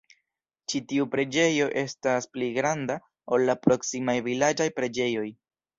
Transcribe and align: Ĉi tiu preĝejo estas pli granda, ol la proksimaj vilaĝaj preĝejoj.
Ĉi 0.71 0.79
tiu 0.93 1.05
preĝejo 1.15 1.67
estas 1.83 2.29
pli 2.33 2.49
granda, 2.57 2.99
ol 3.37 3.49
la 3.53 3.59
proksimaj 3.69 4.21
vilaĝaj 4.31 4.71
preĝejoj. 4.81 5.33